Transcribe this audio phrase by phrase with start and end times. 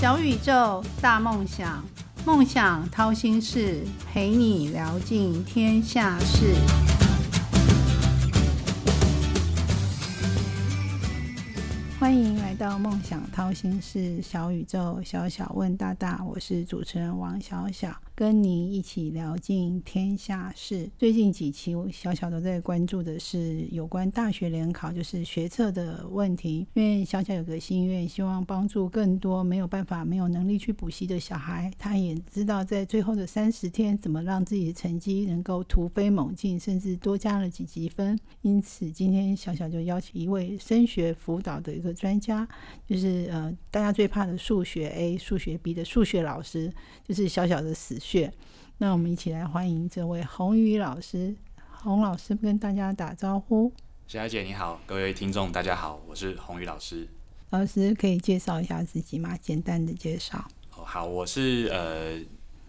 [0.00, 1.82] 小宇宙，大梦想，
[2.24, 6.54] 梦想掏心事，陪你聊尽天下事。
[12.58, 17.96] 到梦想掏心事，小宇宙，小小问大大，我是主持人王小小。
[18.16, 20.90] 跟你一起聊尽天下事。
[20.98, 26.66] 最近几期，小小都在关注的是有关大学联考，就是学测的问题。
[26.74, 31.72] 因为小小有个心愿，希望帮助更多没有办法、没有能力去补习的小孩。
[31.78, 38.18] 他也知道在最后的三十天，怎么让自己的成绩能够突飞猛进，甚至多加了几级分。
[38.42, 42.47] 因此，今天小小就邀请一位升学辅导的一个专家，
[42.86, 46.72] 就是呃大家最怕的数学 A、数学 B 的数学老师，
[47.06, 47.98] 就是小小的死。
[47.98, 48.32] 穴，
[48.78, 51.34] 那我们一起来欢迎这位洪宇老师。
[51.82, 53.72] 洪老师跟大家打招呼。
[54.06, 57.06] 小姐你好，各位听众大家好，我是洪宇老师。
[57.50, 59.36] 老师可以介绍一下自己吗？
[59.36, 60.42] 简单的介绍。
[60.76, 62.18] 哦，好，我是呃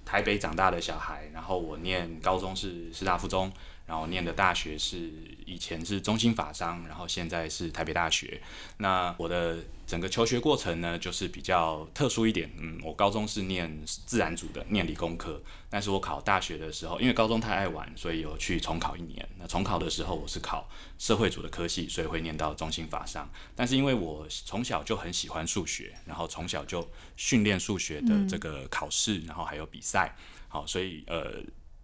[0.04, 3.52] 台北长大的小孩，然后我念高中是师大附中。
[3.90, 5.10] 然后念的大学是
[5.48, 8.40] 以前是中兴法商，然后现在是台北大学。
[8.78, 12.52] 那我的整个求学过程呢，就是比较特殊一点。
[12.60, 15.42] 嗯，我高中是念自然组的，念理工科。
[15.72, 19.28] 但是我考大学的时候，因为高中太爱玩，所以有去重考一年。
[19.40, 23.28] 那重考的时候，我是考社会组的科系，所以会念到中兴法商。
[23.56, 26.88] 但是因为我从小就很喜欢数学，然后从小就
[27.18, 30.16] 训练数学的这个考试，然后还有比赛，
[30.48, 31.42] 好，所以呃。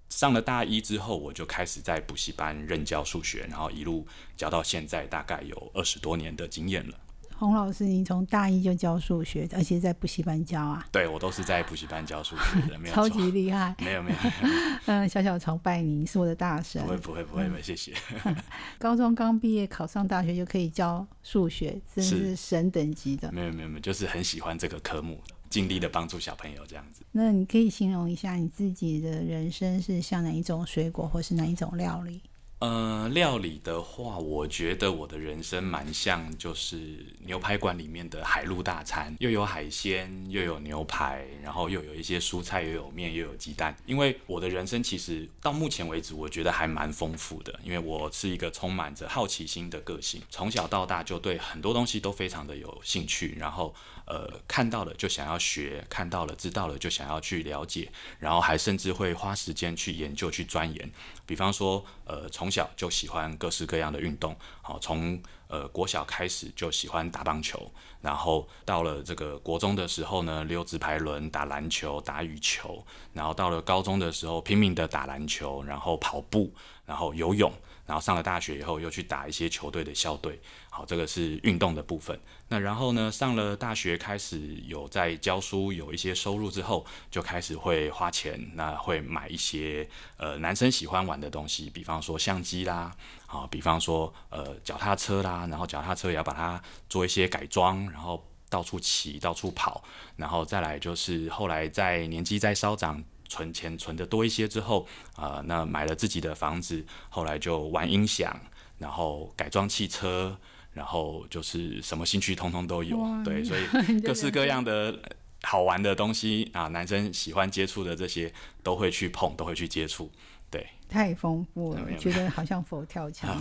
[0.09, 4.05] 上了大一之后，我就开始在补习班任教数学，然后一路
[4.37, 6.95] 教到现在，大概有二十多年的经验了。
[7.37, 10.87] 洪老师，你从大一就教数学，而且在补习班教啊？
[10.89, 13.75] 对，我都是在补习班教数学的，没有超级厉害。
[13.79, 14.17] 没有没有，
[14.87, 16.81] 嗯，小小崇拜你，是我的大神。
[16.83, 17.93] 不会不会不会，谢谢。
[18.79, 23.29] 高中刚毕业，考上大学就可以教数学，真是神等级的。
[23.33, 25.19] 没有没有没有，就是很喜欢这个科目。
[25.55, 27.01] 尽力的帮助小朋友这样子。
[27.13, 32.19] 那你可以形容一下你自己的人生是像哪一种水果，或是哪一种料理？
[32.65, 43.77] 呃，料理的话，我觉得我的人生蛮像，就是牛排馆里面的海陆大餐，又有海鲜，又有牛排，然后又有一些蔬菜，又有面，又有鸡蛋。
[43.85, 53.75] 因为我的人生其实到目前为止，我觉得还蛮丰富的，因为我是一个充满着好奇心的个性，从小到大就对很多东西都非常的有兴趣，然后。
[54.07, 60.91] 呃，看到了就想要学，看到了知道了就想要去了解，然后还甚至会花时间去研究、去钻研。
[61.25, 67.69] 比方说，呃，从小就喜欢各式各样的运动，好，从呃国小开始就喜欢打棒球，
[68.01, 76.53] 然后到了这个国中的时候呢，溜直排轮、打篮球、打羽球，然后到了高中的时候拼命的打篮球，然后跑步，
[76.85, 77.51] 然后游泳。
[77.87, 80.41] 然后上了大学以后，又去打一些球队的校队，
[80.75, 82.19] 好，这个是运动的部分。
[82.49, 89.87] 那然后呢，上了大学开始有在教书，有一些收入之后，就开始会花钱，那会买一些
[90.17, 92.93] 呃男生喜欢玩的东西，比方说相机啦，
[93.25, 99.81] 好，比方说呃脚踏车啦，然后脚踏车也要把它做一些改装，然后到处骑，到处跑，
[100.17, 103.01] 然后再来就是后来在年纪在稍长。
[103.27, 108.39] 存钱存的多一些之后，啊，那买了自己的房子，后来就玩音响，
[108.77, 110.37] 然后改装汽车，
[110.75, 113.65] 然后就是什么兴趣通通都有，对，所以
[114.05, 114.99] 各式各样的
[115.41, 118.31] 好玩的东西啊，男生喜欢接触的这些
[118.61, 120.11] 都会去碰，都会去接触，
[120.51, 120.67] 对。
[120.87, 123.37] 太丰富了，觉得好像佛跳墙。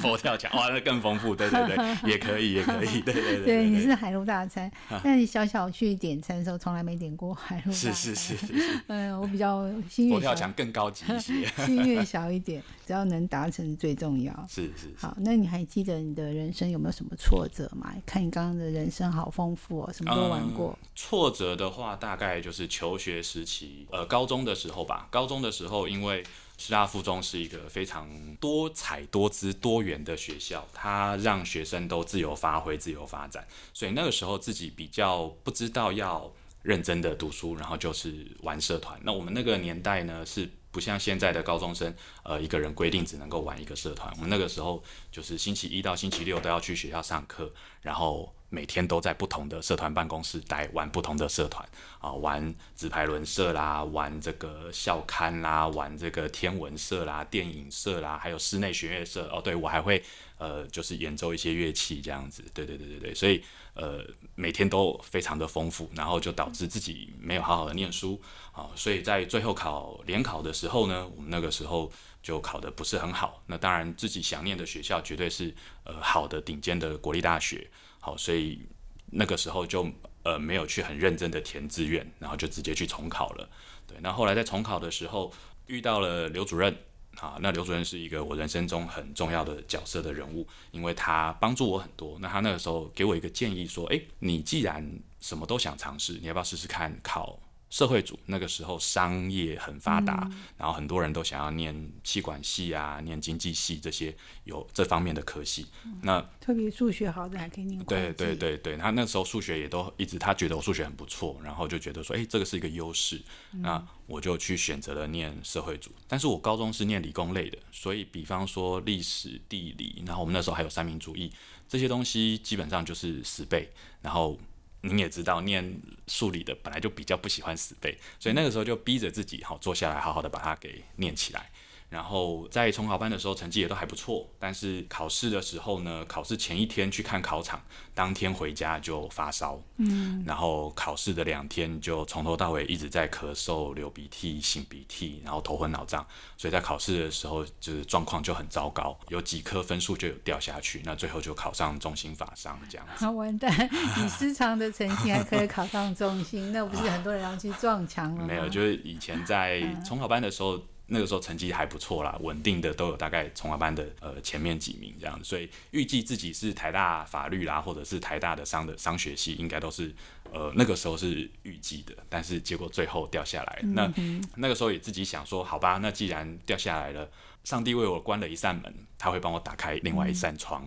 [0.00, 1.76] 佛跳墙哇，那更丰富，对对对，
[2.10, 3.44] 也可以，也可以，对对对。
[3.44, 4.70] 对，你是海陆大餐，
[5.02, 7.94] 但你小小去点餐的时候，从来没点过海陆大餐。
[7.94, 8.82] 是是是。
[8.86, 14.32] 嗯， 我比较心佛跳墙更高级一些， 心愿小一点，只要能达成最重要。
[14.48, 14.92] 是是。
[14.96, 17.92] 好，那你还记得你的人生有没有什么挫折吗？
[18.06, 20.78] 看你刚刚的人生好丰富哦，什么都玩过。
[20.94, 25.08] 挫折的话，大概就是求学时期，呃，高中的时候吧。
[25.10, 26.24] 高中的时候，因为
[26.58, 28.10] 师大附中是一个非常
[28.40, 33.46] 多彩多姿多元的学校，它让学生都自由发挥、自由发展。
[33.72, 36.30] 所以那个时候自己比较不知道要
[36.62, 39.00] 认真的读书，然后就是玩社团。
[39.04, 41.94] 那我们那个年代呢，是不像现在的高中生，
[42.24, 44.12] 呃，一个人规定只能够玩一个社团。
[44.16, 44.82] 我们那个时候
[45.12, 48.34] 就是星期一到星期六都要去学校上课，然后。
[48.50, 51.68] 每天都在不同的社团办公室待，玩不同的社团
[52.00, 59.40] 啊，玩纸牌轮社啦，玩这个校刊啦，玩这个天文社啦，电影社啦，还有室内弦乐社哦。
[59.42, 60.02] 对我还会
[60.38, 62.42] 呃，就是演奏一些乐器这样子。
[62.54, 63.42] 对对对对对，所以
[63.74, 64.02] 呃，
[64.34, 68.18] 每天都非常的丰富，然后就导致自己没有好好的念书
[68.52, 68.70] 啊。
[68.74, 71.92] 所以在最后考联考的时候呢，我们那个时候
[72.22, 73.42] 就考的不是很好。
[73.46, 75.54] 那当然自己想念的学校绝对是
[75.84, 77.68] 呃好的顶尖的国立大学。
[78.08, 78.66] 好，所以
[79.10, 79.86] 那个时候就
[80.22, 83.46] 呃没有去很认真的填志愿，然后就直接去重考了。
[83.86, 85.30] 对，那后来在重考的时候
[85.66, 86.74] 遇到了刘主任。
[87.20, 92.16] 啊，那刘主任是一个我人生中很重要的角色的人物，因为他帮助我很多。
[92.20, 94.88] 那他那个时候给我一个建议说：“诶，你既然
[95.20, 97.40] 什么都想尝试，你要不要试试看考？”
[97.70, 105.66] 社会组那个时候商业很发达，然后很多人都想要念气管系啊，念经济系这些有这方面的科系。
[106.02, 113.20] 那特别数学好的还可以念对对对对，他那时候数学也都一直他觉得我数学很不错，然后就觉得说，哎，这个是一个优势。
[113.50, 121.30] 那我就去选择了念社会组，但是我高中是念理工类的，所以比方说历史、地理，然后我们那时候还有三民主义
[121.68, 123.70] 这些东西，基本上就是死背，
[124.00, 124.38] 然后。
[124.80, 131.50] 你也知道，念数理的本来就比较不喜欢死背，所以那个时候就逼着自己好坐下来，好好的把它给念起来。
[131.88, 134.28] 然后在重考班的时候，成绩也都还不错。
[134.38, 137.62] 但是考试的时候呢，考试前一天去看考场，
[137.94, 139.58] 当天回家就发烧。
[139.78, 140.22] 嗯。
[140.26, 146.06] 然后考试的两天就从头到尾一直在咳嗽、流鼻涕、擤鼻涕，然后头昏脑胀。
[146.36, 150.82] 所以在考试的时候，就是状况就很糟糕，有几科分数就有掉下去。
[150.84, 153.02] 那最后就考上中心法商这样子。
[153.06, 153.50] 好完蛋！
[153.96, 158.26] 你失常的成绩还可以考上中心，那不是很多人要去撞墙了吗？
[158.28, 160.60] 没有，就是以前在重考班的时候。
[160.90, 169.94] 那个时候成绩还不错啦，稳定的都有大概从华班的呃前面几名这样，所以预计自己是台大法律啦，或者是台大的商的商学系，应该都是
[170.32, 173.60] 呃那个时候是预计的，但是结果最后掉下来。
[173.62, 173.92] 那
[174.36, 177.06] 那个时候也自己想说，好吧，那既然掉下来了，
[177.44, 180.64] 上帝为我关了一扇门，他会帮我打开另外一扇窗。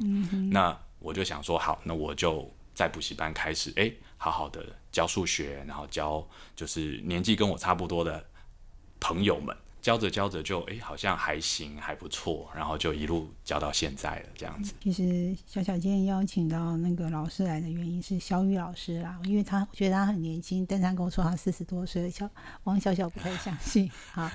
[0.51, 6.23] 那我就想说，好，那我就在补习班开始，哎，好好的教数学，然后教
[6.55, 8.23] 就是年纪跟我差不多的
[8.99, 9.57] 朋友们。
[9.81, 14.73] 教着教着就哎，好像还行，还不错，然后就一路教到现在了，这样子。
[14.79, 22.29] 其实小小今天邀请到那个老师来的原因是小雨老师啦，因为他觉得他很年轻，但他跟我说他四十多岁，小
[22.65, 23.89] 王小小不太相信。
[24.13, 24.29] 好，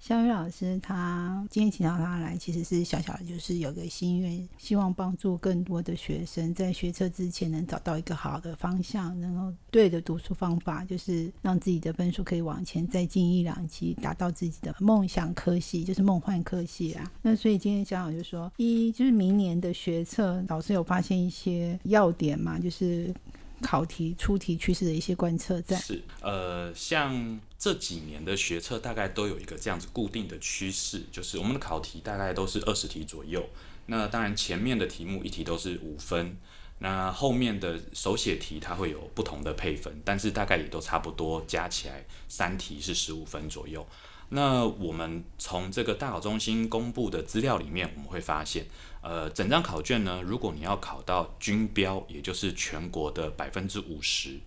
[0.00, 14.74] 小雨老师他今天请到他来，其实是小小就是有个心愿，希望帮助更多的学生在学车之前能找到一个好的方向，能够对的读书方法，就是让自己的分数可以往前再进一两级，达到自己的。
[14.80, 23.12] 梦想科系就是梦幻科系啊，那所以今天小小就说，一就是明年的学测，老师有发现一些要点嘛，就是
[23.60, 25.76] 考题出题趋势的一些观测在。
[25.76, 33.44] 是，呃，像这几年的学测大概都有一个这样子固定的趋势，就是我们的考题大概都是二十题左右。
[33.86, 36.36] 那当然前面的题目一题都是五分，
[36.78, 43.84] 那后面的手写题它会有不同的配分，但是大概也都差不多，加起来三题是十五分左右。
[44.30, 48.66] 那我们从这个大考中心公布的资料里面，我们会发现，
[49.00, 54.38] 呃，整张考卷呢，如果你要考到均标，也就是全国的百分之五十，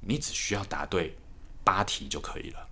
[0.00, 1.16] 你只需要答对
[1.64, 2.68] 八题就可以了。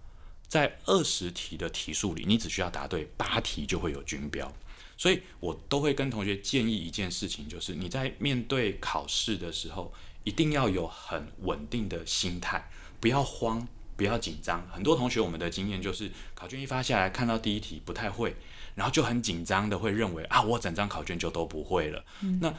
[0.46, 4.52] 在二十题的题数里，你只需要答对八题就会有均标。
[4.96, 9.92] 所以我都会跟同学建议一件事情，就是你在面对考试的时候，
[10.22, 12.70] 一定要有很稳定的心态，
[13.00, 13.66] 不要慌。
[14.02, 18.34] 不要紧张，很多同学我们的经验就是考卷一发下来，看到第一题不太会，
[18.74, 22.04] 然后就很紧张的会认为啊，我整张考卷就都不会了。
[22.40, 22.52] 那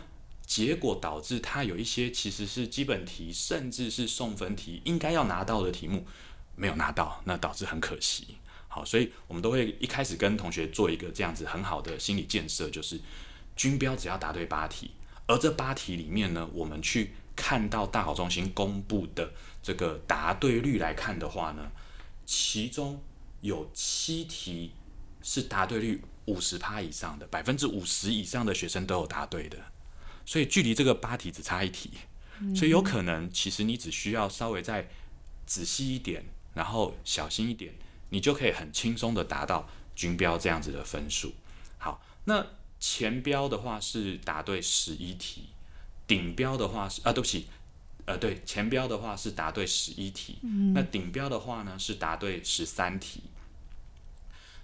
[0.46, 6.08] 结果导致他有一些其实是基本题，甚至是送分题应该要拿到的题目
[6.56, 8.38] 没有拿到，那导致很可惜。
[8.70, 12.98] 好，所以我们都会一开始跟同学做一个这样子很好的心理建设，就是
[13.58, 14.92] 军标只要答对八题，
[15.28, 19.32] 而这八题里面呢，我们去看到大考中心公布的。
[19.62, 21.72] 这个答对率来看的话呢，
[22.26, 23.02] 其中
[23.40, 24.74] 有七题
[25.22, 29.58] 是答对率五十趴以上的，百分之五十以上的学生都有答对的，
[30.26, 31.92] 所以距离这个八题只差一题，
[32.54, 34.90] 所以有可能其实你只需要稍微再
[35.46, 37.74] 仔细一点，然后小心一点，
[38.10, 41.34] 你就可以很轻松的达到均标这样子的分数。
[41.78, 42.46] 好，那
[42.82, 45.52] 前标的话是答对十一题，
[46.14, 47.48] 顶标的话是啊，对不起。
[48.06, 50.38] 呃，对，前标的话是答对十一题，
[50.76, 53.24] 那顶标的话呢是答对十三题。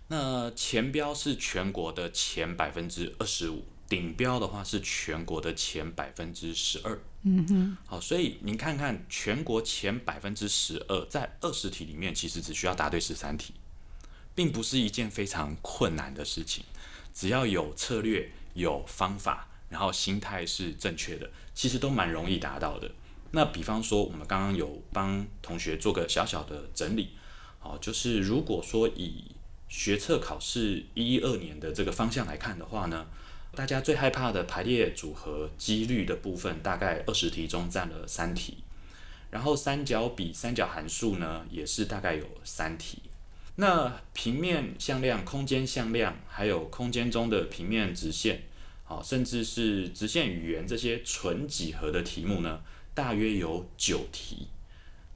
[0.09, 6.99] 那前标是全国的前百分之二十五，顶标的话是全国的前百分之十二。
[7.23, 13.53] 嗯哼，好，所以您看看全国前百分之十二，在二十题里面其实只需要答对十三题，
[14.35, 16.63] 并不是一件非常困难的事情，
[17.13, 22.89] 只要有策略、有方法，然后心态是正确的，其实都蛮容易达到的。
[23.31, 27.09] 那比方说，我们刚刚有帮同学做个小小的整理，
[27.59, 29.25] 好，就是如果说以
[29.67, 33.05] 学测考试一一二年的这个方向来看的话呢，
[33.53, 38.63] 大家最害怕的排列组合几率的部分，大概二十题中占了三题，
[39.29, 43.03] 然后三角比、三角函数呢，也是大概有三题。
[43.57, 48.43] 那平面向量、空间向量，还有空间中的平面直线，
[48.89, 52.63] 好，甚至是直线语言这些纯几何的题目呢，
[52.95, 54.47] 大约有九题。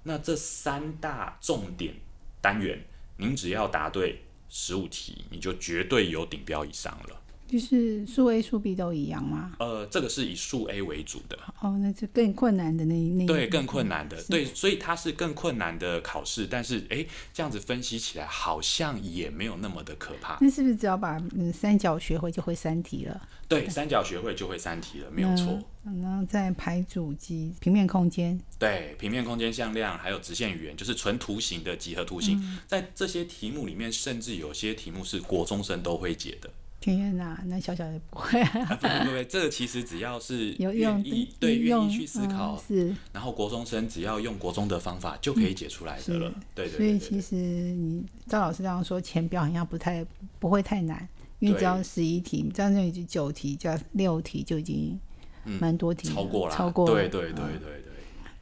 [0.03, 1.95] 那这三大重点
[2.39, 2.85] 单元，
[3.17, 7.22] 您只要答对十五题，你就绝对有顶标以上了。
[7.53, 9.51] 就是数 A 数 B 都一样吗？
[9.59, 11.37] 呃，这个是以数 A 为主的。
[11.61, 16.47] 哦，那就更困难的那那对更困难的，对，所以它是更困难的考试。
[16.49, 20.39] 但是，哎，这样子分析起来好像也没有那么的可怕。
[20.41, 23.21] 那是不是只要把嗯三角学会就会三题了？
[23.47, 25.59] 对，三角学会就会三题了，没有错。
[25.83, 36.49] 然后再排主机、平面空间，对，平面空间向量，还有直线语言，就是纯图形的几何图形，在这些题目里面，甚至有些题目是国中生都会解的。
[36.83, 38.43] 天哪，那小小的不会。
[38.43, 46.29] 不不不，这个其实只要是 愿意对愿意去思考，是，然后国中生只要用国中的方法就可以解出来的了。
[46.53, 46.75] 对对。
[46.75, 50.05] 所以其实你赵老师这样说，前表好像不太
[50.39, 51.07] 不会太难，
[51.39, 54.99] 因为只要十一题，这样就已经九题加六题就已经
[55.45, 56.93] 蛮多题，超过了，超过了。
[56.95, 57.93] 对对对对对。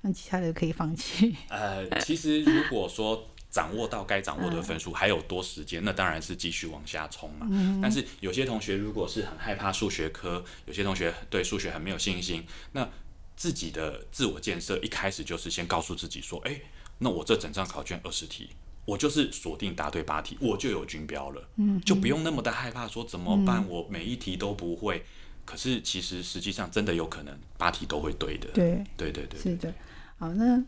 [0.01, 1.35] 那其他的可以放弃。
[1.49, 3.27] 呃，其实如果说。
[3.51, 7.45] 掌握到该掌握的分数还有多时间，那当然是继续往下冲嘛。
[7.81, 12.89] 但是有些同学如果是很害怕数学科，有些同学对数学很没有信心，那
[13.35, 16.61] 自己的自我建设一开始就是先告诉自己说：，哎，
[16.99, 18.51] 那我这整张考卷二十题，
[18.85, 25.03] 我就是锁定答对八题，我就有军标了，嗯就不用那么的害怕说怎么办，我每一题都不会。
[25.43, 28.47] 可是其实实际上真的有可能八题都会对的。
[28.53, 29.73] 对对对对，是的。
[30.17, 30.63] 好，那。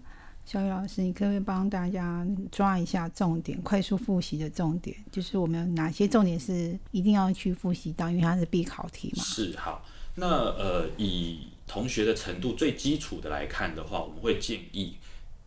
[0.45, 4.95] 小雨老师，你可不可以帮大家抓一下重点，快速复习的重点？
[5.11, 9.23] 就是我们哪些重点是一定要去复习到，因为它是必考题嘛。
[9.23, 9.85] 是好，
[10.15, 14.97] 那呃，以同学的程度最基础的来看的话，我们会建议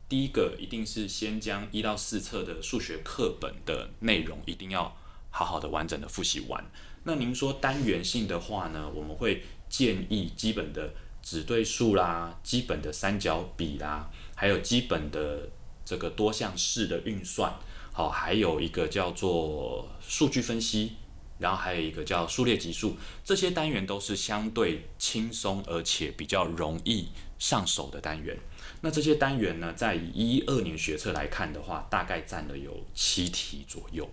[0.08, 4.96] 第一个一定是先将一到四册的数学课本的内容一定要
[5.30, 6.64] 好好的完整的复习完。
[7.04, 14.10] 那您说单元性的话呢，我们会建议基本的指对数啦，基本的三角比啦。
[14.36, 15.48] 还有基本的
[15.84, 17.52] 这个多项式的运算，
[17.92, 20.92] 好，还有一个叫做数据分析，
[21.38, 28.36] 然后还有一个叫数列级数，这些单元都是相对轻松而且比较容易上手的单元。
[28.82, 34.08] 那这些单元呢，在一二年学测来看的话，大概占了有七题左右。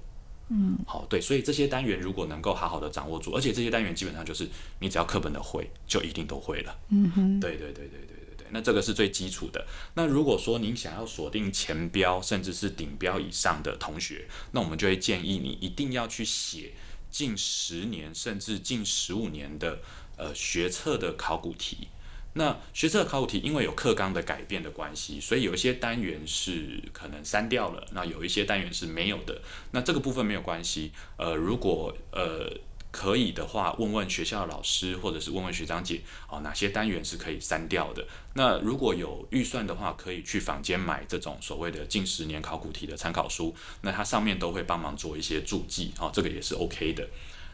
[0.50, 4.48] 嗯，好，对，所以这些单元如果能够好好的掌握住，而且这些单元基本上就是
[4.80, 6.76] 你只要课本的会，就一定都会了。
[6.90, 8.13] 嗯哼，对对对对对。
[8.54, 9.66] 那这个是最基础的。
[9.96, 16.74] 那如果说您想要锁定前标甚至是顶标以上的同学，那我们就会建议你一定要去写
[17.10, 19.80] 近十年甚至近十五年的
[20.16, 21.90] 呃学测的考古题。
[22.36, 29.42] 那学测考古题因为有课纲的改变的关系，所以有一些单元是可能删掉了，那有一些单元是没有的。
[29.72, 30.92] 那这个部分没有关系。
[31.18, 32.52] 呃，如果呃。
[32.94, 38.08] 可以的话，问问学校的老师，或者是问问学长姐，哦，哪些单元是可以删掉的？
[38.36, 47.10] 那如果有预算的话，可以去坊间买这种所谓的近十年考古题的参考书，那它上面都会帮忙做一些注记，哦，这个也是 OK 的。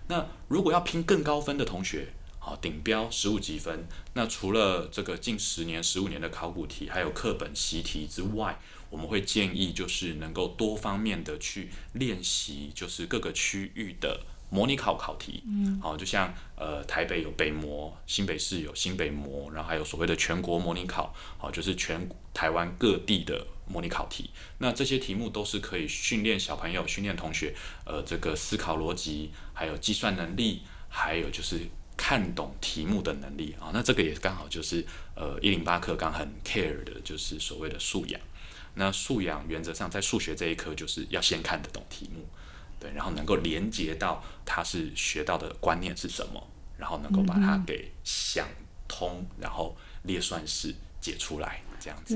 [0.07, 14.19] 那如果要拼更高分的同学，好，顶标十五级分，那除了这个近十年、十五年的考古题，还有课本习题之外，我们会建议就是能够多方面的去练习，就是各个区域的。
[14.49, 24.31] 模拟考考题，嗯，好，就像呃台北有北模，新北市有新北模，然后还有所谓的全国模拟考，好，就是全台湾各地的模拟考题。
[24.57, 27.53] 那这些题目都是可以训练小朋友、训练同学，
[27.85, 31.59] 呃，这个思考逻辑，还有计算能力，还有就是
[31.95, 33.69] 看懂题目的能力啊。
[33.71, 34.83] 那这个也刚好就是
[35.15, 38.19] 呃一零八课刚很 care 的，就是所谓的素养。
[38.73, 42.25] 那素养原则上在数学这一科就是要先看得懂题目。
[42.79, 46.41] 对，然后能够连接到他是学到的观念是什么，
[46.77, 48.47] 然后能够把它给想
[48.87, 52.15] 通，然后列算式解出来，这样子。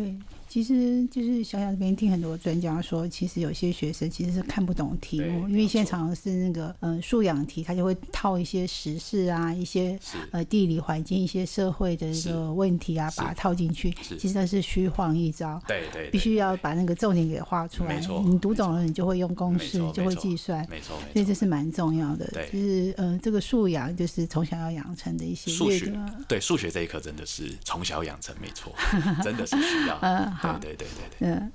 [0.53, 13.91] 其实就是小小这边听很多专家说，其实有些学生其实是看不懂题目，因为现在常常是那个嗯素养题，他就会套一些时事啊、一些呃地理环境、一些社会的一个问题啊，把它套进去。
[14.19, 15.59] 其实那是虚晃一招。
[15.67, 16.11] 对对。
[16.11, 17.99] 必须要把那个重点给画出来。
[18.23, 20.63] 你读懂了，你就会用公式，就会计算。
[20.69, 20.95] 没错。
[21.13, 22.27] 所以这是蛮重要的。
[22.51, 25.49] 就是呃这个素养，就是从小要养成的一些。
[25.49, 25.91] 数学。
[26.27, 28.71] 对数学这一课真的是从小养成，没错，
[29.23, 29.97] 真的是需要。
[30.05, 30.31] 嗯。
[30.47, 30.87] 好，对对对
[31.19, 31.29] 对对。
[31.29, 31.51] 嗯，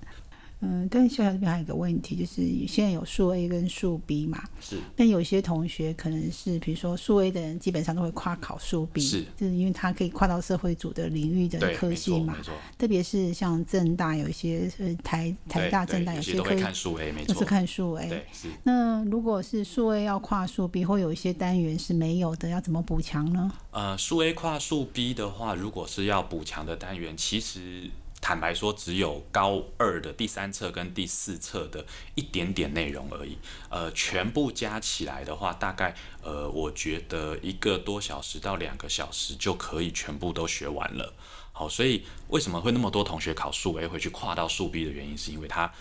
[0.61, 12.37] 嗯，但是小小这边还有一个问题，就是现在有数 A 跟数 B 嘛，是但有些同学可能是，比如说数 A 的人，基本上都会跨考数 B，是就是因为他可以跨到社会组的领域的，科系嘛
[12.77, 18.09] 特别是像正大有一些呃台台大、对正大有些些科都会看数 A，没错都是，看数 A。
[18.09, 18.27] 对。
[18.65, 23.53] 那如果是数 A 要跨数 B，或有一些单元是没有的，要怎么补强呢？
[23.71, 27.89] 呃，数 A 跨数 B 的话，如果是要补强的单元，其实
[28.21, 31.85] 坦白说，只有高二的第三册跟第四册的
[32.15, 33.39] 一点点内容而已。
[33.71, 41.15] 呃，全部加起来的话，大概呃，我觉得一个多小时到两个小时就可以全部都学完了。
[41.53, 45.73] 好，所以为什么会那么多同学考数 A 会去跨到数 B 的原因，是因为它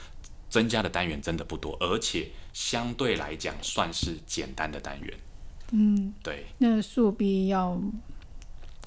[0.49, 5.19] 增加的单元真的不多，而且相对来讲算是简单的单元。
[5.71, 6.45] 嗯，对。
[6.59, 7.79] 那数 B 要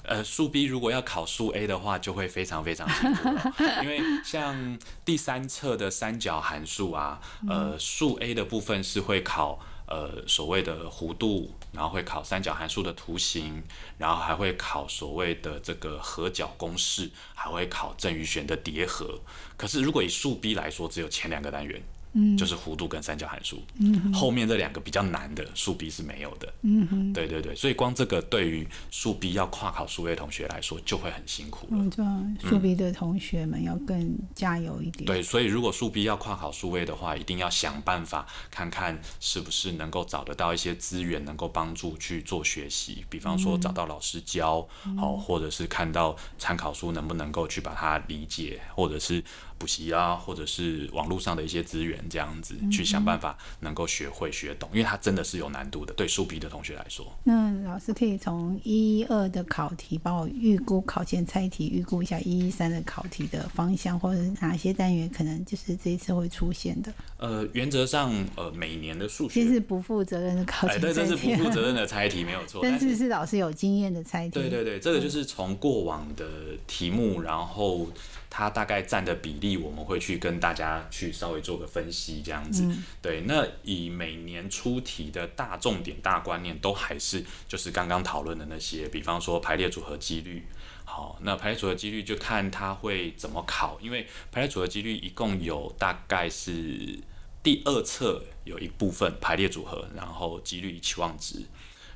[0.03, 3.53] 呃，数 B 如果要考数 A 的话，就会非常非常辛苦了，
[3.83, 13.63] 因为像第三册的三角函数啊，呃，数 A 的部分是会考呃所谓的弧度，然后会考三角函数的图形，
[13.97, 19.19] 然后还会考所谓的这个合角公式，还会考正余弦的叠合。
[19.55, 21.81] 可是如果以数 B 来说，只有前两个单元。
[22.13, 31.89] 嗯，就是弧度跟三角函数，嗯，后面这两个比较难的数 B 是没有的，嗯哼，对对对，所以光这个对于数 B 要跨考数 A 同学来说就会很辛苦了。
[31.97, 35.05] 嗯，数 B 的同学们要更加油一点。
[35.05, 43.05] 对，所以如果数 B 要跨考数 A 的话，一定要想办法看看是不是能够找得到一些资源，能够帮助去做学习。
[43.09, 49.23] 比方说找到老师教，好、或者是看到参考书能不能够去把它理解，或者是
[49.61, 57.05] 补习啊，或者是网络上的一些资源，这样子去想办法能够学会学懂，因为它真的是有难度的，对数皮的同学来说。
[57.23, 66.91] 那老师可以从一二的考题帮我预估考前猜题，预估一下一一三的考题的方向，或者是哪些单元可能就是这一次会出现的。
[67.17, 72.61] 呃，原则上，呃，每年的数学，其实不负责任的考哎，对，这是，不负责任的猜题，没有错。
[72.65, 74.31] 但是是老师有经验的猜题。
[74.31, 76.25] 对对对，这个就是从过往的
[76.65, 77.87] 题目，然后
[78.33, 82.65] 它大概占的比例，我们会去跟大家去稍微做个分析，这样子。
[83.01, 90.47] 对，那以每年出题的大重点、大观念，都还是就是刚刚讨论的那些，比方说排列组合几率。
[90.85, 96.97] 好，那排列组合几率就看它会怎么考，因为排列组合几率一共有大概是
[97.43, 101.43] 第二册有一部分排列组合，然后几率期望值。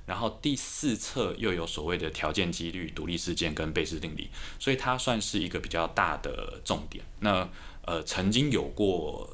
[0.05, 7.03] 然后第四册又有所谓的条件几率、独立事件跟贝氏定理，所以它算是一个比较大的重点。
[7.19, 7.49] 那
[7.83, 9.29] 呃，曾经有过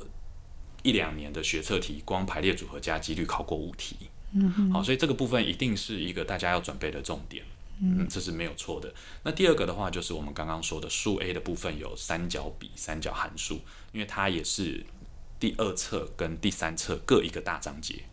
[0.84, 3.96] 一两年的学测题，光排列组合加几率考过五题。
[4.34, 7.44] 嗯好，所以这个部分一定是一个大家要准备的重点。
[7.82, 8.94] 嗯，这是没有错的。
[9.24, 13.60] 那第二个的话，就是我们刚刚说的数 A 的部分有三角比、三角函数，
[13.92, 14.86] 因为它也是
[15.40, 18.04] 第二册跟第三册各一个大章节。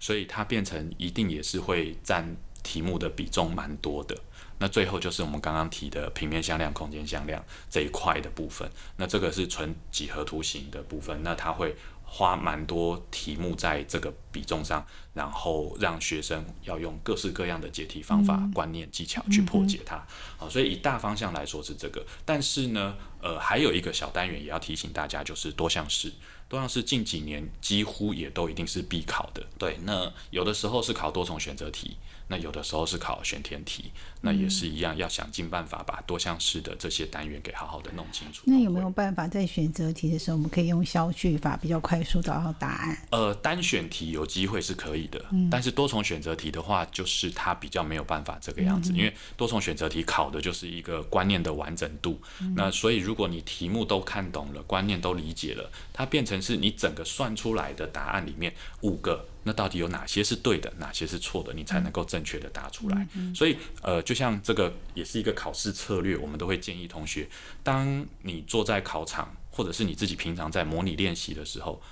[0.00, 4.16] 所以它变成一定也是会占题目的比重蛮多的。
[4.58, 8.68] 那最后就是我们刚刚提的平面向量、空间向量这一块的部分。
[8.96, 20.06] 那这个是纯几何图形的部分，那它会花蛮多题目在这个比重上，然后让学生要用各式各样的解题方法、观念、技巧去破解它。
[20.36, 26.12] 好，所以以大方向来说是这个，但是呢，呃，还有一个小单元也要提醒大家，就是多项式。
[26.50, 29.46] 多项是近几年几乎也都一定是必考的。
[29.56, 31.96] 对，那有的时候是考多重选择题，
[32.30, 33.90] 那有的时候是考选填题，
[34.20, 38.44] 那也是一样，要想尽办法把多项式的这些单元给好好的弄清楚。
[38.46, 42.96] 那有没有办法在选择题的时候，我们可以用消去法比较快速找到答案？
[43.10, 52.20] 呃，单选题有机会是可以的，但是多重选择题的话，就是它比较没有办法这个样子，因为多重选择题考的就是一个观念的完整度。
[52.54, 63.06] 那所以如果你题目都看懂了，观念都理解了，它变成是你整个算出来的答案里面五个，那到底有哪些是对的，哪些是错的，你才能够正确的答出来。
[63.34, 67.28] 所以呃，就像这个也是一个考试策略，我们都会建议同学，
[67.62, 71.82] 当你坐在考场，或者是你自己平常在模拟练习的时候。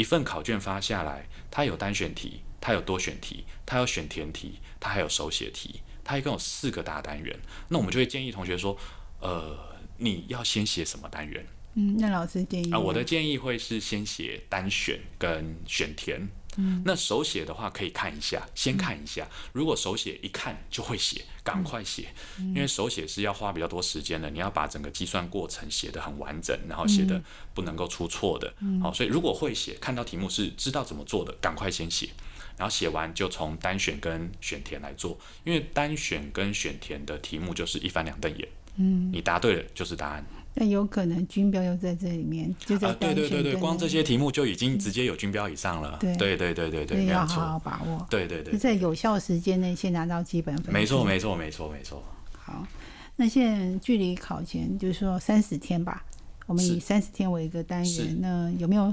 [0.00, 7.36] 一份考卷发下来，它有单选题，它有多选题，它有选填题，它还有手写题，它一共有四个大单元。
[7.66, 8.78] 那我们就会建议同学说，
[9.18, 9.58] 呃，
[9.96, 11.44] 你要先写什么单元
[11.74, 16.28] 嗯，那老师建议啊、我的建议会是先写单选跟选填。
[16.56, 19.28] 嗯，那手写的话可以看一下，先看一下。
[19.52, 22.08] 如果手写一看就会写，赶快写，
[22.38, 27.22] 因为手写是要花比较多时间的，你要把整个计算过程写得很完整，然后写的
[27.54, 28.52] 不能够出错的。
[28.82, 32.08] 好，所以如果会写，看到题目是知道怎么做的，赶快先写。
[32.56, 38.48] 然后写完就从单选跟选填来做，因为单选跟选填的题目就是一翻两瞪眼。
[38.74, 45.96] 嗯，你答对了就是答案，那有可能军标又在这里面，就在啊，对对对对，光这些，题目就已经直接有军标以上了。
[46.00, 47.58] 对对对对对要好好。
[47.58, 50.72] 把握，对对对，在有效时间内先拿到基本分。
[50.72, 52.02] 没错没错没错没错。
[52.32, 52.66] 好，
[53.16, 56.04] 那现在距离考前就是说三十天吧，
[56.46, 58.92] 我们以三十天为一个单元，那有没有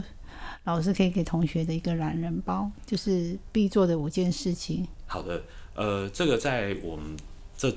[0.65, 4.87] 老师可以给同学的一个懒人包，就是必做的五件事情？
[5.07, 5.41] 好的，
[5.75, 7.15] 呃，这个在我们
[7.55, 7.75] 这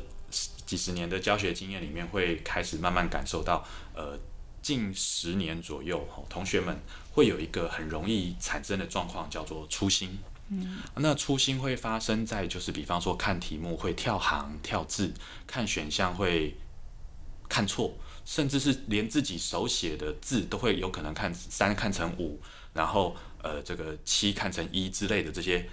[0.69, 4.19] 几十年的教学经验里面，会开始慢慢感受到，呃，
[4.61, 6.79] 近十年左右，同学们
[7.11, 10.19] 会有一个很容易产生的状况，叫做粗心。
[10.51, 15.11] 嗯，那粗心会发生在就是比方说看题目会跳行跳字，
[15.47, 16.55] 看选项会
[17.49, 17.95] 看错，
[18.27, 22.39] 甚至是连自己手写的字都会有可能看三看成五，
[22.75, 25.67] 然后呃这个七看成一之类的这些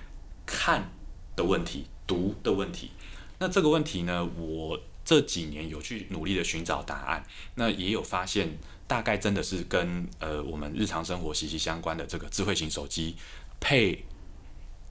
[0.46, 0.90] 看
[1.36, 2.92] 的问题、读的问题。
[3.40, 13.16] 那这个问题呢，我这几年有去努力的寻找答案，那也有发现，大概真的是跟呃我们日常生活息息相关的这个智慧型手机
[13.60, 14.04] 配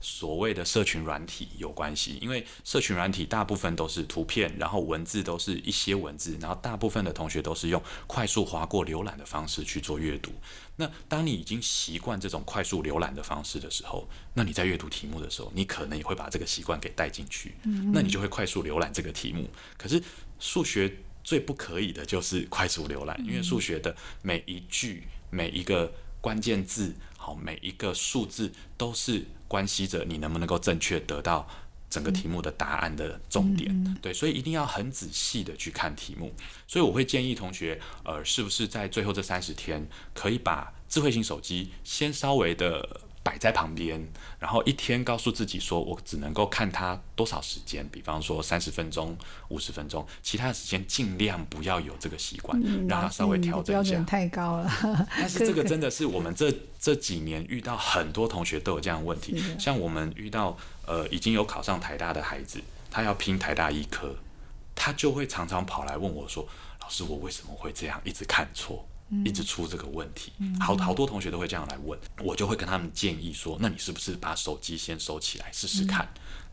[0.07, 10.31] 所谓的社群软体有关系，因为社群软体大部分都是图片，然后文字都是一些文字，然后大部分的同学都是用快速划过浏览的方式去做阅读。
[10.75, 17.55] 那当你已经习惯这种快速浏览的方式的时候，那你在阅读题目的时候，你可能也会把这个习惯给带进去，
[17.91, 19.49] 那你就会快速浏览这个题目。
[19.75, 19.99] 可是
[20.39, 25.91] 数学最不可以的就是快速浏览，因为数学的每一句、每一个
[26.21, 26.93] 关键字，
[27.25, 31.47] 好，每一个数字都是关系着你能不能够正确得到
[31.89, 33.97] 整个题目的答案的重点。
[33.99, 36.31] 对，所以一定要很仔细的去看题目。
[36.67, 43.99] 所以我会建议同学，呃，是不是在最后这三十天，可以把智慧型手机先稍微的摆在旁边，
[44.37, 49.17] 然后一天告诉自己说，我只能够看它多少时间，比方说三十分钟、
[49.49, 52.55] 五十分钟，其他的时间尽量不要有这个习惯，
[52.87, 54.05] 让它稍微调整一下标准。
[54.05, 54.71] 太高了。
[55.17, 62.61] 但是这个 真的是我们这这几年遇到很多同学都有这样的问题像我们遇到呃已经有考上台大的孩子，
[62.91, 64.15] 他要拼台大医科，
[64.75, 66.47] 他就会常常跑来问我说
[66.79, 68.87] ：“老师，我为什么会这样，一直看错？”
[69.23, 76.07] 一直出这个问题，好好多同学都会这样来问，我就会跟他们建议说，那你是不是把手机先收起来试试看？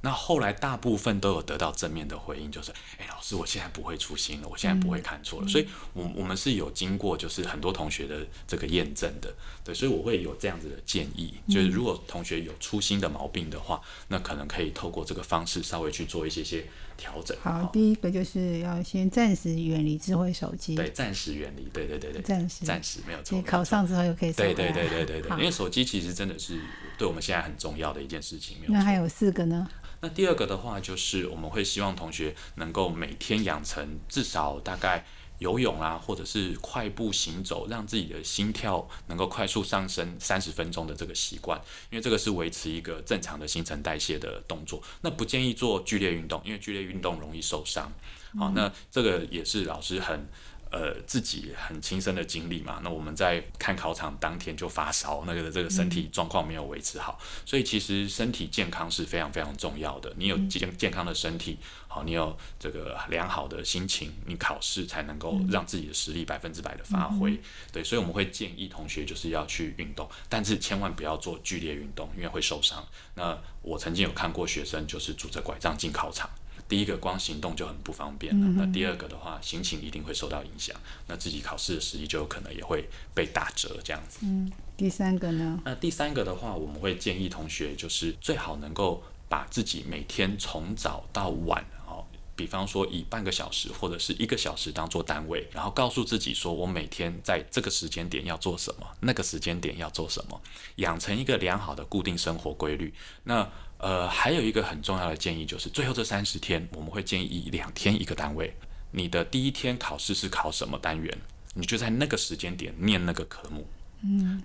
[0.05, 5.47] 那后来大部分都有得到正面的回应，就是，哎，老师，我现在不会粗心了，我现在不会看错了。
[5.47, 9.33] 所以我，我们是有经过就是很多同学的这个验证的，
[9.65, 17.37] 对，所以我会有这样子的建议，就是如果同学有粗心的毛病的话，那可能可以透过这个方式稍微去做一些些调整。
[17.41, 23.39] 好，哦第一个就是要先暂时远离智慧手机，对，暂时远离，对对对对，暂时暂时没有错。
[23.39, 24.33] 你考上之后又可以。
[24.33, 26.61] 对对对对对对，因为手机其实真的是
[26.99, 28.73] 对我们现在很重要的一件事情，没有。
[28.73, 29.69] 那还有四个呢？
[30.03, 35.07] 那第二个的话，就是我们会希望同学能够每天养成至少大概
[35.39, 41.57] 游泳啊，或者是快步行走，让自己的心跳能够快速上升三十分钟的这个习惯，
[41.89, 44.83] 因为这个是维持一个正常的新陈代谢的动作。
[45.03, 47.93] 那不建议做剧烈运动，因为剧烈运动容易受伤。
[48.37, 50.29] 好，那这个也是老师很。
[50.73, 60.11] 呃，自己很亲身的经历嘛，那我们在看考场当天就发烧，那个这个身体状况没有维持好，所以其实身体健康是非常非常重要的。
[60.17, 61.59] 你有健健康的身体，
[61.89, 67.39] 好，你有这个良好的心情，你考试才能够让自己的实力百分之百的发挥。
[67.71, 72.83] 对，所以我们会建议同学就是要去运动，但是千万不要做剧烈运动，因为会受伤。
[73.15, 76.31] 那我曾经有看过学生就是拄着拐杖进考场。
[76.69, 80.75] 第一个光行动就很不方便了，那第二个的话，心情一定会受到影响，
[81.07, 84.21] 那自己考试的实力就有可能也会被打折这样子。
[84.23, 85.61] 嗯第三个呢？
[85.65, 100.41] 那第三个的话，我们会建议同学就是最好能够把自己每天从早到晚哦，比方说以半个小时或者是一个小时当做单位，然后告诉自己说我每天在这个时间点要做什么，那个时间点要做什么，
[100.77, 102.93] 养成一个良好的固定生活规律。
[103.25, 103.49] 那
[103.83, 108.55] 呃，还有一个很重要的建议就是，最后这三十天我们会建议两天一个单位。
[108.93, 111.13] 你的第一天考试是考什么单元，
[111.53, 113.67] 你就在那个时间点念那个科目。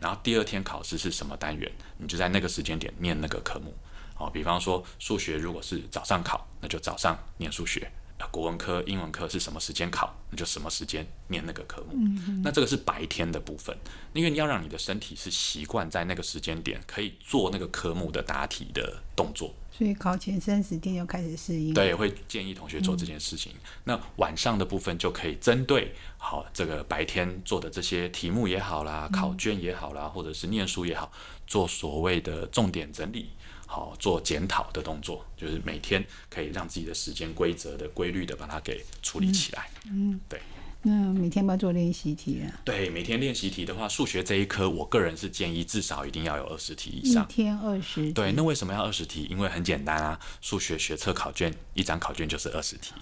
[0.01, 3.71] 然后第二天考试是什么单元，你就在那个时间点念那个科目。
[4.15, 7.81] 好，比方说数学如果是早上考，那就早上念数学；
[8.19, 11.93] 那国文科、英文科是什么时间考，那就什么时间念那个科目。
[12.43, 13.77] 那这个是白天的部分，
[14.13, 19.53] 因为你要让你的身体是习惯在那个时间点可以做那个科目的答题的动作。
[19.71, 21.71] 所以考前三十天就开始适应。
[21.71, 23.51] 对，会建议同学做这件事情。
[23.83, 31.11] 那晚上的部分就可以针对好这个白天做的这些题目也好啦，考卷也好啦，或者是念书也好，
[31.45, 33.29] 做所谓的重点整理，
[33.67, 39.69] 好做检讨的动作，就是每天可以让自己的时间规则的、规律的把它给处理起来。
[39.85, 40.41] 嗯，对。
[40.83, 42.47] 那每天要不要做练习题啊？
[42.63, 47.27] 对，每天练习题的话，数学这一科，我个人是建议至少一定要有二十题以上一上。
[47.27, 48.11] 天二十。
[48.13, 49.27] 对，那为什么要二十题？
[49.29, 52.93] 因为很简单啊，数学学测考卷一张考卷就是二十题。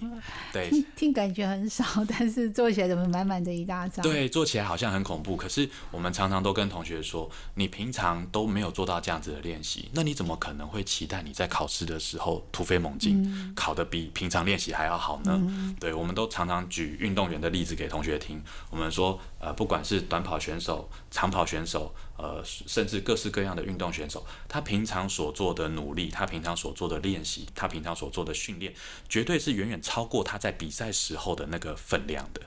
[0.52, 4.02] 对听听感觉很少，但是做起来怎么满满的一大张？
[4.02, 15.40] 对，做起来好像很恐怖，可是我们常常都跟同学说，你平常都没有做到这样子的练习，那你怎么可能会期待你在考试的时候突飞猛进，考得比平常练习还要好呢？
[15.78, 28.74] 对，我们都常常举运动员的例子给同学听，我们说，呃，不管是短跑选手、长跑选手，呃，甚至各式各样的运动选手，他平常所做的努力，他平常所做的练习，他平常所做的训练，
[29.08, 32.42] 绝对是远远超过他在比赛时候的那个分量的。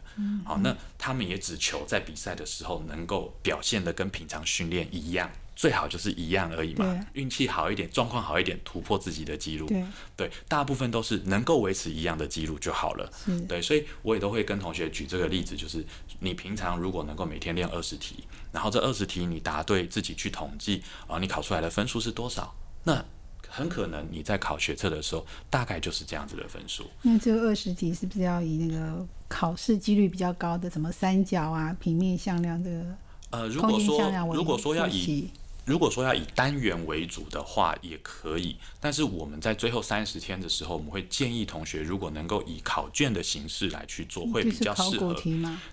[0.46, 7.06] 好，那他们也只求在比赛的时候能够表现得跟平常训练一样，最好就是一样而已嘛。
[7.12, 9.68] 运气好一点，状况好一点，突破自己的记录。
[9.68, 9.84] 对
[10.16, 13.12] 对，大部分都是能够维持一样的记录就好了。
[13.26, 15.86] 是对，所以我也都会跟同学举这个例子，就是
[16.22, 22.56] 你平常如果能够每天练二十题，然后这二十题你答对，自己去统计啊，你考出来的分数是多少？
[22.86, 23.04] 那
[23.50, 26.86] 很可能你在考学测的时候，大概就是这样子的分数。
[27.02, 32.86] 那这个二十题是不是要以那个考试几率比较高的，什么三角啊、平面向量这个
[33.32, 35.30] 呃，如空果说如果说要以
[35.70, 38.56] 如果说要以单元为主的话，也可以。
[38.80, 45.16] 但是我们在最后三十天的时候，我们会建议同学，如果能够以考卷的形式来去做，会比较适合。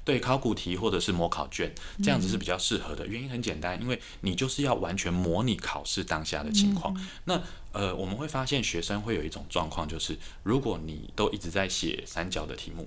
[0.05, 3.07] 对考古题或者是模考卷，这样子是比较适合的。
[3.07, 6.95] 原因很简单，因为你就是要完全模拟考试当下的情况。
[7.25, 7.41] 那
[7.73, 12.87] 呃，我们会发现学生会有一种状况，就是如果你都一直在写三角的题目，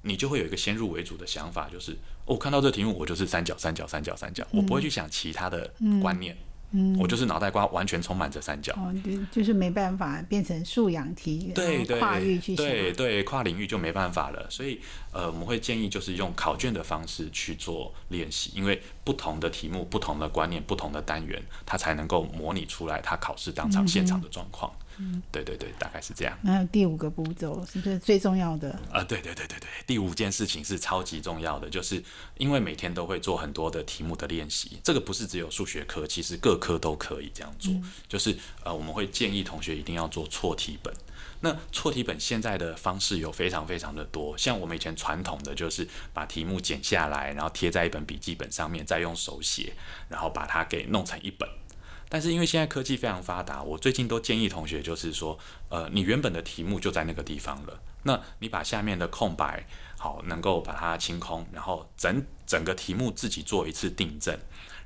[0.00, 6.36] 你就会有一个先入为主的想法，就是、哦我看到这题目，我就是三角、三角、三角、三角，我不会去想其他的观念。
[6.98, 8.74] 我就是脑袋瓜完全充满着三角。
[8.74, 12.66] 哦，就就是没办法变成素养题，对对跨域去想。
[12.66, 14.46] 对对，跨领域就没办法了。
[14.50, 14.78] 所以
[15.10, 24.70] 呃，我们会建议就是用考卷的方式去做练习，因为不同的题目、不同的观念、不同的单元，它才能够模拟出来它考试当场现场的状况。
[24.70, 24.84] 嗯，
[25.30, 26.36] 对对对，大概是这样。
[26.44, 28.70] 还有第五个步骤，是不是最重要的？
[28.92, 32.02] 啊、对对对对对，第五件事情是超级重要的，就是
[32.36, 37.72] 因为每天都会做很多的题目的练习，这个不是只有数学科，其实各科都可以这样做。
[38.08, 40.92] 就是呃，我们会建议同学一定要做错题本。
[41.40, 49.72] 那错题本现在的方式有非常非常的多，像我们以前传统的就是把题目剪下来，然后贴在一本笔记本上面，再用手写，
[50.08, 51.48] 然后把它给弄成一本。
[52.08, 59.66] 但是因为现在科技非常发达，我最近都建议同学就是说，呃，你原本的题目就在那个地方了，那你把下面的空白
[59.96, 64.38] 好能够把它清空，然后整整个题目自己做一次订正，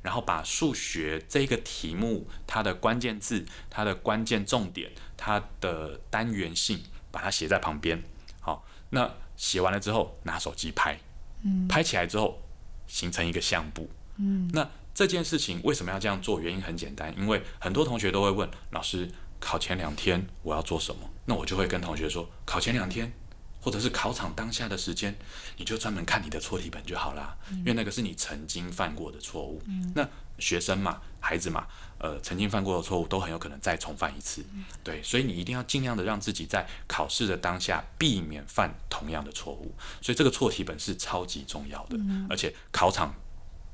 [0.03, 8.03] 然后把数学这个题目它的关键字、它的关键重点、它的单元性，把它写在旁边。
[8.41, 10.99] 好，那写完了之后拿手机拍，
[11.45, 12.43] 嗯，拍起来之后
[12.89, 16.39] 形成一个相簿，嗯，那这件事情为什么要这样做？
[16.41, 21.09] 原因很简单，因为很多同学都会问老师，考前两天我要做什么？
[21.25, 23.13] 那我就会跟同学说，考前两天
[23.61, 25.17] 或者是考场当下的时间，
[25.57, 29.63] 你就专门看你的错题本就好啦，因为那个是你曾经犯过的错误。
[29.95, 30.07] 那
[30.39, 31.67] 学生嘛，孩子嘛，
[31.99, 34.45] 呃，曾经犯过的错误都很有可能再重犯一次。
[34.83, 39.75] 对，所以你一定要尽量的让自己在考试的当下避免犯同样的错误。
[40.01, 41.97] 所以这个错题本是超级重要的，
[42.29, 43.15] 而且考场。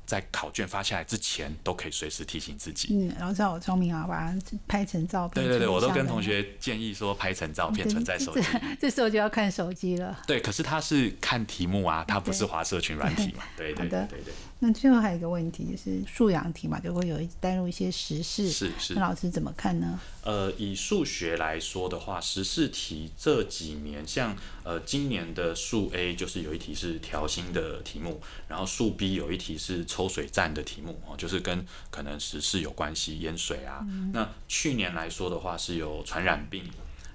[0.09, 2.87] 在考卷发下来之前，都可以随时提醒自己。
[2.91, 4.35] 嗯，老师好聪明啊，把它
[4.67, 5.45] 拍成照片。
[5.45, 8.41] 对对对，我都跟同学建议说，拍成照片存在手机。
[8.81, 10.19] 这时候就要看手机了。
[10.25, 13.43] 对，可是他是看题目啊，他不是滑社群软体嘛。
[13.55, 18.49] 对对对对对，那最后还有一个问题，就是素养题嘛，就会有一带入一些时事。
[18.49, 19.01] 是是那。
[19.01, 19.97] 老师怎么看呢？
[20.21, 33.85] 呃，以数学来说的话，时事题这几年，像呃今年的数 A 就是有一题是调薪的题目，然后数 B 有一题是抽水站的题目哦，就是跟可能时事有关系，淹水啊。
[34.11, 36.63] 那去年来说的话是有传染病。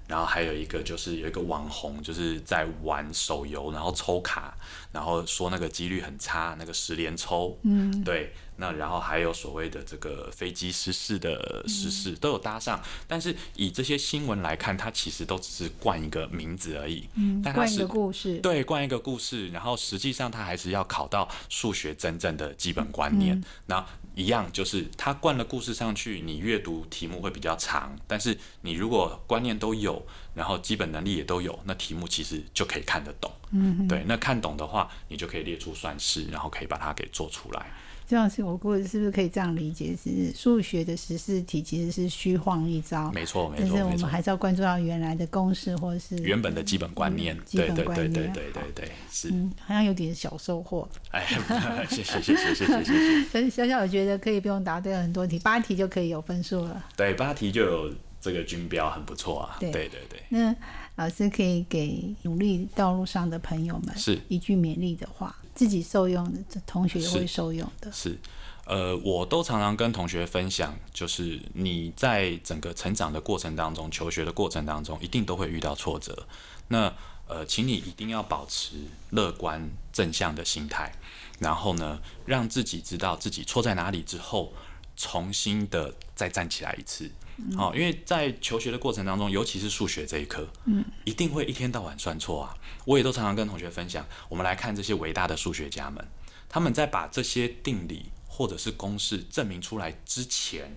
[0.07, 4.53] 然后还有一个就是有一个网红，就是在玩手游，然后抽卡，
[4.91, 18.37] 然后说那个几率很差，那个十连抽，嗯，对，那然后还有所谓的这个飞机失事的失事、都有搭上，但是以这些新闻来看，它其实都只是冠一个名字而已，嗯，但它是冠一个故事。
[18.39, 23.43] 对，冠一个故事，然后实际上它还是要考到数学真正的基本观念。
[23.65, 33.29] 那、一样就是它灌了故事上去，你阅读题目会比较长，但是你如果观念都有，然后基本能力也都有，那题目其实就可以看得懂。
[33.51, 37.71] 嗯，对，那看懂的话，你就可以列出算式，然后可以把它给做出来。
[38.07, 39.95] 这样是我估计是不是可以这样理解？
[39.95, 50.87] 是数学的十四题其实是虚晃一招，没错没错但是我们还是要关注到原来的公式或者是原本的基本观念嗯，基本观对对对念对对对，是，嗯，好像有点小收获。
[51.11, 51.25] 哎，
[51.89, 56.83] 谢谢谢谢谢谢谢谢， 但是小小觉得可以不用答对很多题，八题就可以有分数了。
[56.95, 57.93] 对，八题就有
[58.25, 60.55] 这个军标，很不错啊，对对对对，那
[60.95, 67.91] 老师可以给努力道路上的朋友们是一句勉励的话，自己受用的，这同学也会受用的。
[67.91, 68.17] 是，
[68.65, 76.25] 呃，我都常常跟同学分享，就是你在整个成长的过程当中，求学的过程当中，一定都会遇到挫折。
[76.69, 76.91] 那
[77.27, 78.77] 呃，请你一定要保持
[79.11, 80.91] 乐观正向的心态，
[81.37, 84.51] 然后呢，让自己知道自己错在哪里之后，
[84.95, 87.11] 重新的再站起来一次。
[87.57, 92.55] 好、因为在求学的过程当中，尤其是数学这一科，嗯，一定会一天到晚算错啊。
[92.85, 96.07] 我也都常常跟同学分享，我们来看这些伟大的数学家们，
[96.47, 100.75] 他们在把这些定理或者是公式证明出来之前，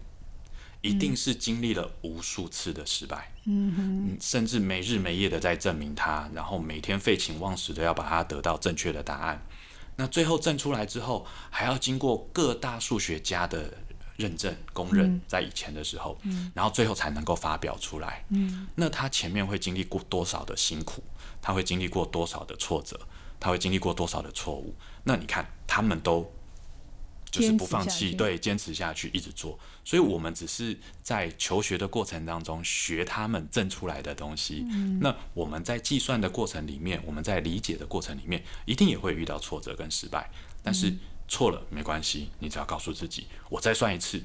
[0.80, 9.44] 一定是经历了无数次的失败，嗯甚至没日没夜的在证明它，然后每天废寝忘食的要把它得到正确的答案。
[9.96, 13.74] 那最后证出来之后，还要经过各大数学家的
[14.18, 16.18] 认证公认，在以前的时候，
[16.52, 18.24] 然后最后才能够发表出来。
[18.74, 21.02] 那他前面会经历过多少的辛苦？
[21.40, 23.00] 他会经历过多少的挫折？
[23.40, 24.74] 他会经历过多少的错误？
[25.04, 26.28] 那你看，他们都
[27.30, 29.56] 就是不放弃，对，坚持下去，一直做。
[29.84, 34.66] 所以，我们只是在求学的过程当中学他们证出来的东西。
[35.00, 40.28] 那我们在计算的过程里面，我们在理解的过程里面，一定也会遇到挫折跟失败。
[40.60, 40.92] 但是
[41.28, 44.20] 错了没关系，你只要告诉自己，我再算一次，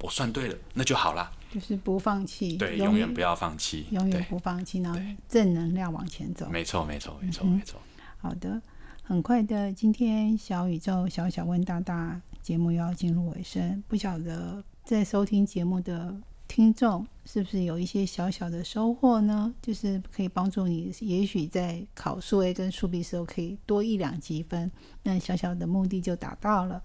[0.00, 1.30] 我算对了，那就好啦。
[1.52, 3.86] 就是不放弃，对，永永远不要放弃。
[3.90, 6.48] 永远，不放弃，然后正能量往前走。
[6.48, 7.80] 没错，没错，没嗯错，没错。
[8.18, 8.60] 好的，
[9.02, 16.14] 很快的，今天小宇宙小小问大大节目又要进入尾声，不晓得在收听节目的
[16.54, 19.52] 听众是不是有一些小小的收获呢？
[19.60, 24.70] 就是可以帮助你，也许在考数 A 跟数 B 时候可以多一两积分，
[25.02, 26.80] 那小小的目的就达到了。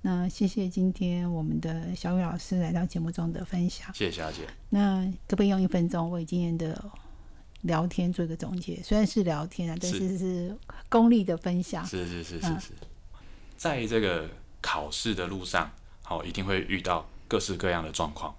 [0.00, 3.94] 那谢谢今天我们的小雨老师来到节目中的分享。
[3.94, 4.40] 谢谢小姐。
[4.70, 6.84] 那可不可以用一分钟为今天的
[7.60, 8.82] 聊天做一个总结？
[8.82, 10.56] 虽然是聊天啊，但是是是
[10.88, 11.86] 功利的分享。
[11.86, 12.72] 是是是嗯是是，
[13.56, 14.28] 在这个
[14.60, 15.70] 考试的路上，
[16.02, 18.34] 好、一定会遇到各式各样的状况。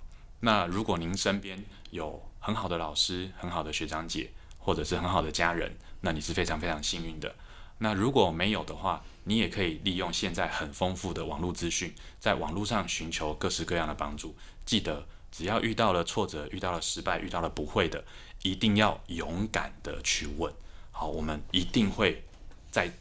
[0.45, 4.29] 那如果您身边有很好的老师、很好的学长姐，
[4.59, 7.33] 或者是很好的家人，那你是非常非常幸运的。
[7.77, 14.35] 那如果没有的话，你也可以利用现在很丰富的网络资讯，在网络上寻求各式各样的帮助。
[14.65, 18.03] 记得，只要遇到了挫折、遇到了失败、遇到了不会的，
[18.41, 20.53] 一定要勇敢的去问。
[20.91, 22.21] 好，我们一定会
[22.69, 22.91] 在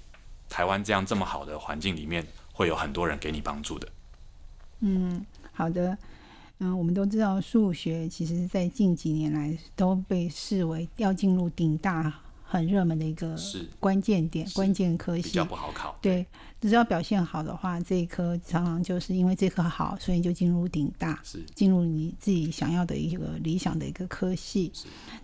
[0.49, 3.89] 台湾这样这么好的环境里面，会有很多人给你帮助的。
[4.79, 5.97] 嗯好的，
[6.65, 13.37] 嗯，我们都知道数学其实在近几年来都被视为要进入顶大很热门的一个
[13.81, 15.45] 关键点、关键科系比较。
[15.45, 15.99] 不好考。
[16.01, 16.25] 对，
[16.61, 21.19] 只要表现好的话，这一科常常就是因为这科好，所以就进入顶大。
[21.25, 24.71] 是进入你自己想要的一个理想的一个科系。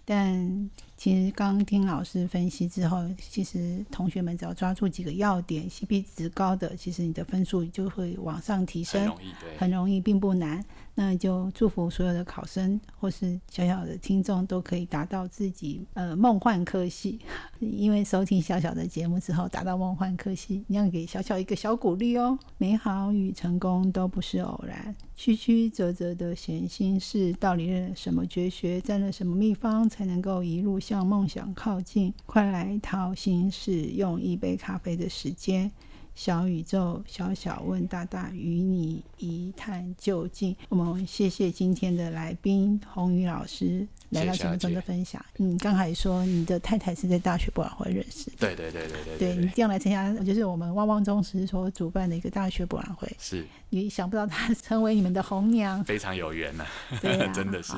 [0.05, 10.65] 但其实刚刚听老师分析之后，其实同学们只要抓住几个要点，CP 值高的，其实你的分数就会往上提升，很容易，很容易，并不难。
[11.01, 17.21] 那就祝福所有的考生或是小小的听众都可以达到自己呃梦幻科系，
[17.61, 22.37] 因为收听小小的节目之后达到梦幻科系，你要给小小一个小鼓励哦。
[22.57, 32.13] 美好与成功都不是偶然，曲曲折折的闲心事，到底是什么绝学，占了什么秘方，才能够一路向梦想靠近？
[32.27, 35.71] 快来掏心事，用一杯咖啡的时间。
[36.19, 40.55] 小宇宙，小小问大大，与你一探究竟。
[40.69, 45.25] 我们谢谢今天的来宾宏宇老师来到节目中的分享。
[45.37, 53.09] 你刚才说你的太太是在大学博览会认识的，对对对对对对你对，这样来参加，就是我们汪汪中师所主办的一个大学博览会。
[53.17, 56.67] 是你想不到她成为你们的红娘，非常有缘呐、
[57.01, 57.75] 对、啊， 真的是。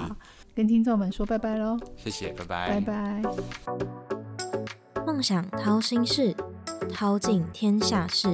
[0.55, 4.50] 跟听众们说拜拜喽，谢谢，拜拜，拜拜。
[5.13, 6.33] 梦想掏心事，
[6.89, 8.29] 掏尽天下事。